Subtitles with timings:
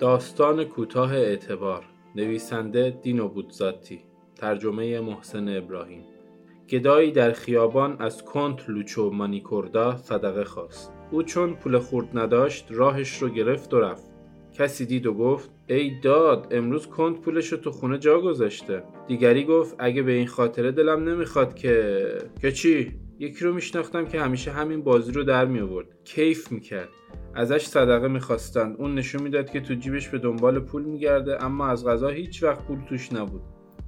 [0.00, 1.84] داستان کوتاه اعتبار
[2.16, 4.00] نویسنده دینو بودزاتی
[4.36, 6.04] ترجمه محسن ابراهیم.
[6.70, 10.92] گدایی در خیابان از کنت لوچو مانیکوردا صدقه خواست.
[11.10, 14.10] او چون پول خورد نداشت راهش رو گرفت و رفت.
[14.52, 18.82] کسی دید و گفت ای داد امروز کنت پولش رو تو خونه جا گذاشته.
[19.06, 22.04] دیگری گفت اگه به این خاطره دلم نمی‌خواد که.
[22.40, 26.88] که چی؟ یکی رو میشناختم که همیشه همین بازی رو در می آورد کیف می‌کرد.
[27.34, 28.76] ازش صدقه می‌خواستند.
[28.78, 32.64] اون نشون می‌داد که تو جیبش به دنبال پول میگرده اما از غذا هیچ وقت
[32.66, 33.42] پول توش نبود.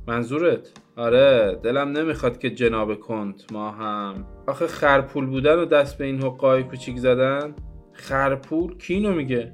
[0.06, 4.26] منظورت؟ آره دلم نمی‌خواد که جناب کنت ما هم.
[4.46, 7.54] آخه خرپول بودن و دست به این حقای کوچیک زدن؟
[7.92, 9.52] خرپول؟ کی اینو میگه.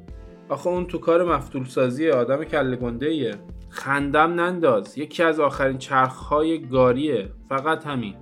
[0.48, 3.34] آخه اون تو کار مفتول سازی آدم کله گنده
[3.68, 4.98] خندم ننداز.
[4.98, 7.28] یکی از آخرین چرخهای گاریه.
[7.48, 8.14] فقط همین.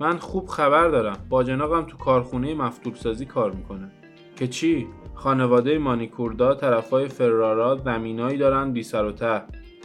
[0.00, 1.16] من خوب خبر دارم.
[1.28, 3.90] با جناقم تو کارخونه مفتول سازی کار می‌کنه.
[4.36, 9.42] که چی؟ خانواده مانیکوردا طرفای فرارا زمینایی دارن بی سر و ته.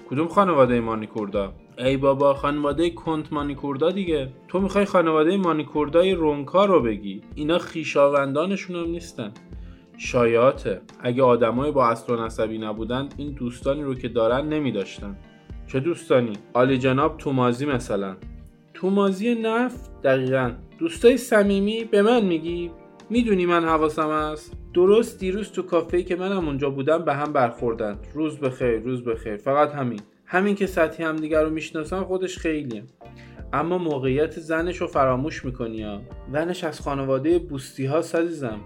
[0.10, 4.30] کدوم خانواده مانیکوردا؟ ای بابا خانواده کنت مانیکوردا دیگه.
[4.48, 7.21] تو می‌خوای خانواده مانیکوردای رونکا رو بگی.
[7.36, 9.32] اینا خیشاوندانشون هم نیستن.
[9.98, 10.82] شایعاته.
[10.99, 15.16] اگه آدمای با اصل و نسبی نبودن این دوستانی رو که دارن نمیداشتن.
[15.68, 18.16] چه دوستانی؟ آلی جناب تومازی مثلا.
[18.74, 20.52] تومازی نفت؟ دقیقا.
[20.80, 22.71] دوستای صمیمی به من میگی؟
[23.10, 27.99] می‌دونی من حواسم هست؟ درست دیروز تو کافه که منم اونجا بودم به هم برخوردن.
[28.14, 29.38] روز بخیر روز بخیر.
[29.38, 29.99] فقط همین.
[30.26, 32.84] همین که سطحی همدیگه رو می‌شناسن خودش خیلیه
[33.54, 36.02] اما موقعیت زنش رو فراموش می‌کنی ها.
[36.32, 38.60] زنش از خانواده بوستی ها عزیزم.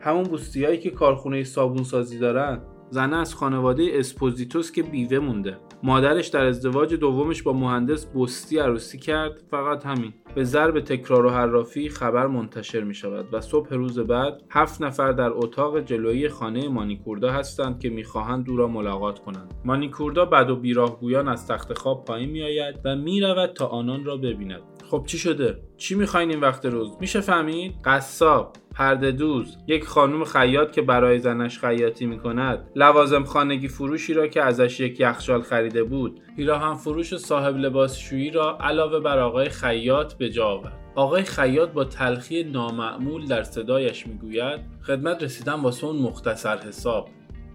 [0.00, 2.60] همون بوستی هایی که کارخونه صابون سازی دارن.
[2.90, 5.58] زنه از خانواده اسپوزیتوس که بیوه مونده.
[5.82, 9.42] مادرش در ازدواج دومش با مهندس بوستی عروسی کرد.
[9.50, 10.12] فقط همین.
[10.34, 15.12] به ضرب تکرار و حرافی خبر منتشر می شود و صبح روز بعد هفت نفر
[15.12, 19.54] در اتاق جلویی خانه مانیکوردا هستند که می‌خواهند او را ملاقات کنند.
[19.64, 24.62] مانیکوردا بد و بیراهگویان از تخت خواب پایین میآید و می‌رود تا آنان را ببیند.
[24.90, 30.24] خب چی شده؟ چی می‌خواین این وقت روز؟ میشه فهمید؟ قصاب پرده دوز یک خانم
[30.24, 32.70] خیاط که برای زنش خیاطی می‌کند.
[32.76, 36.20] لوازم خانگی فروشی را که ازش یک یخچال خریده بود.
[36.36, 40.80] پیراهن فروش صاحب لباسشویی را علاوه بر آقای خیاط به جا آورد.
[40.94, 47.08] آقای خیاط با تلخی نامعمول در صدایش می‌گوید خدمت رسیدم واسه اون مختصر حساب.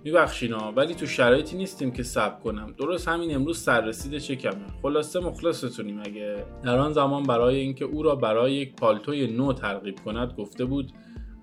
[0.03, 2.73] میبخشینا ولی تو شرایطی نیستیم که صبر کنم.
[2.77, 6.45] درست همین امروز سررسید چه کمه خلاصه مخلصتونیم اگه.
[6.63, 10.91] در آن زمان برای اینکه او را برای یک پالتوی نو ترغیب کند گفته بود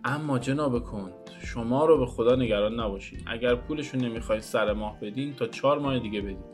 [0.05, 1.13] اما جناب کند
[1.45, 5.99] شما رو به خدا نگران نباشید اگر پولشون نمی‌خواید سر ماه بدین تا چهار ماه
[5.99, 6.45] دیگه بدین.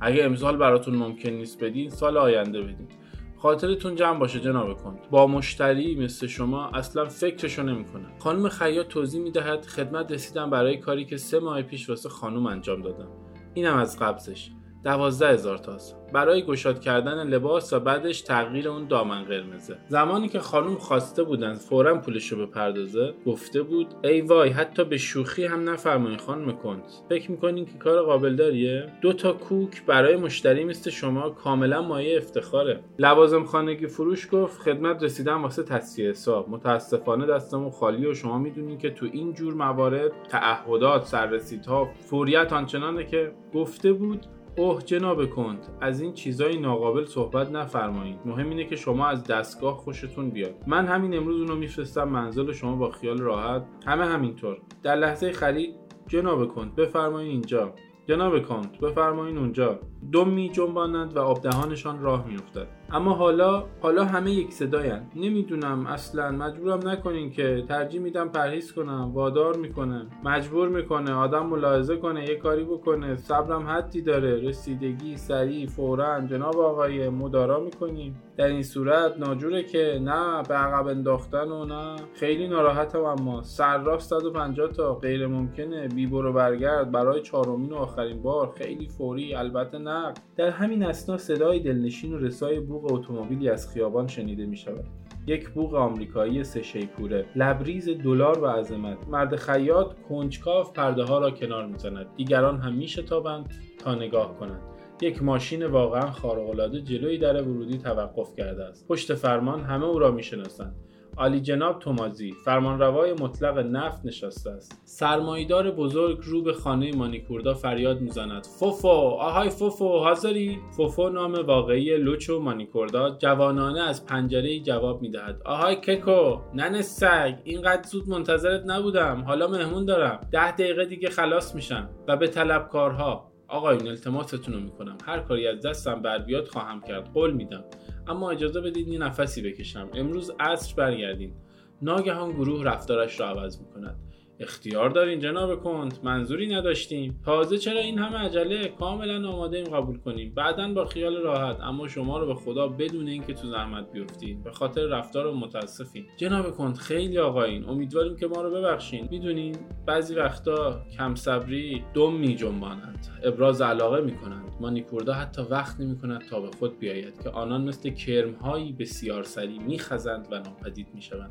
[0.00, 2.88] اگه امسال براتون ممکن نیست بدین سال آینده بدین.
[3.38, 9.20] خاطرتون جمع باشه جناب کند با مشتری مثل شما اصلا فکرشو نمی‌کنن خانم خیاط توضیح
[9.22, 13.08] می‌دهد خدمت رسیدم برای کاری که سه ماه پیش واسه خانم انجام دادم.
[13.54, 14.50] اینم از قبضش.
[14.88, 15.96] دوازده هزار تاست.
[16.12, 19.78] برای گشاد کردن لباس و بعدش تغییر اون دامن قرمزه.
[19.88, 24.96] زمانی که خانم خواسته بودن فورا پولش رو بپردازه گفته بود ای وای حتی به
[24.96, 30.16] شوخی هم نفرمایین خانم کند فکر می‌کنین که کار قابل داریه دو تا کوک برای
[30.16, 32.80] مشتری مثل شما کاملا مایه افتخاره.
[32.98, 36.48] لوازم خانگی فروش گفت خدمت رسیدن واسه تصفیه حساب.
[36.50, 43.06] متاسفانه دستمون خالی و شما می‌دونین که تو این جور موارد تعهدات سررسیدها فوریت آنچنانه
[43.06, 44.26] که گفته بود
[44.58, 48.18] اوه جناب کند از این چیزای ناقابل صحبت نفرمایید.
[48.24, 50.54] مهم اینه که شما از دستگاه خوشتون بیاد.
[50.66, 53.62] من همین امروز اونو میفرستم منزل شما با خیال راحت.
[53.86, 54.58] همه همینطور.
[54.82, 55.74] در لحظه خرید
[56.06, 57.74] جناب کند بفرمایید اینجا.
[58.06, 59.80] جناب کانت بفرمایین اونجا.
[60.12, 65.86] دم می جنبانند و آب دهانشان راه میافتد اما حالا حالا همه یک صداین نمی‌دونم.
[65.86, 72.28] اصلا مجبورم نکنین که ترجیح میدم پرهیز کنم وادار می‌کنه مجبور می‌کنه آدم ملاحظه کنه
[72.28, 73.16] یه کاری بکنه.
[73.16, 74.48] صبرم حدی داره.
[74.48, 76.20] رسیدگی سریع فورا.
[76.20, 78.22] جناب آقای مدارا می‌کنیم.
[78.36, 81.96] در این صورت ناجوره که نه به عقب انداختن و نه.
[82.14, 83.42] خیلی ناراحتم اما.
[83.84, 84.94] راست 150 تا.
[84.94, 86.92] غیر ممکنه بی برو برگرد.
[86.92, 88.52] برای چهارمین و آخرین بار.
[88.58, 89.34] خیلی فوری.
[89.34, 94.56] البته نه در همین اسنا صدای دلنشین و رسای بوغ اتومبیلی از خیابان شنیده می
[94.56, 94.84] شود
[95.26, 97.26] یک بوغ آمریکایی سه شیپوره.
[97.36, 99.08] لبریز دلار و عظمت.
[99.08, 102.06] مرد خیاط کنجکاو پرده ها را کنار می‌زند.
[102.16, 104.60] دیگران هم میشتابند تا نگاه کنند.
[105.02, 108.88] یک ماشین واقعا خارق‌العاده جلوی در ورودی توقف کرده است.
[108.88, 110.74] پشت فرمان همه او را می‌شناسند.
[111.18, 114.82] عالی جناب تومازی فرمانروای مطلق نفت نشسته است.
[114.84, 118.46] سرمایدار بزرگ رو به خانه مانیکوردا فریاد می‌زند.
[118.46, 125.42] فوفو آهای فوفو حاضری؟ فوفو نام واقعی لوچو مانیکوردا جوانانه از پنجره جواب می‌دهد.
[125.44, 129.24] آهای ککو نن سگ اینقدر زود منتظرت نبودم.
[129.26, 130.20] حالا مهمون دارم.
[130.32, 131.88] ده دقیقه دیگه خلاص میشم.
[132.08, 134.98] و به طلبکارها آقایون التماستون رو می‌کنم.
[135.04, 137.12] هر کاری از دستم بر بیاد خواهم کرد.
[137.14, 137.64] قول میدم.
[138.08, 139.90] اما اجازه بدید یه نفسی بکشم.
[139.94, 141.34] امروز عصر برگردیم.
[141.82, 143.96] ناگهان گروه رفتارش را عوض می‌کند.
[144.40, 147.20] اختیار دارین جناب کنت منظوری نداشتیم.
[147.24, 150.32] تازه چرا این همه عجله؟ کاملا آماده ایم قبول کنیم.
[150.34, 154.44] بعدا با خیال راحت اما شما رو به خدا بدون اینکه تو زحمت بیفتید.
[154.44, 156.06] به خاطر رفتار و متاسفیم.
[156.16, 157.68] جناب کنت خیلی آقایین.
[157.68, 159.08] امیدواریم که ما رو ببخشین.
[159.10, 159.56] می‌دونین
[159.86, 165.98] بعضی وقتا کم صبری دم می جنبانند ابراز علاقه می کنند مانیکوردا حتی وقت نمی
[165.98, 171.30] کند تا به خود بیاید که آنان مثل کرمهایی بسیار سری میخزند و ناپدید می‌شوند.